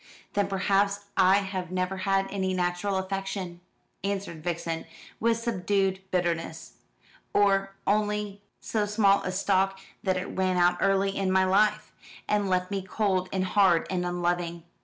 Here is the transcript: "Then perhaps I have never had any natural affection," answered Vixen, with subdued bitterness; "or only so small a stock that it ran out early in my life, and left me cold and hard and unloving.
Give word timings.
"Then 0.33 0.47
perhaps 0.47 1.01
I 1.15 1.41
have 1.41 1.69
never 1.69 1.97
had 1.97 2.25
any 2.31 2.55
natural 2.55 2.97
affection," 2.97 3.61
answered 4.03 4.43
Vixen, 4.43 4.87
with 5.19 5.37
subdued 5.37 6.01
bitterness; 6.09 6.77
"or 7.35 7.75
only 7.85 8.41
so 8.59 8.87
small 8.87 9.21
a 9.21 9.31
stock 9.31 9.79
that 10.01 10.17
it 10.17 10.25
ran 10.25 10.57
out 10.57 10.77
early 10.81 11.15
in 11.15 11.31
my 11.31 11.45
life, 11.45 11.91
and 12.27 12.49
left 12.49 12.71
me 12.71 12.81
cold 12.81 13.29
and 13.31 13.45
hard 13.45 13.85
and 13.91 14.03
unloving. 14.03 14.63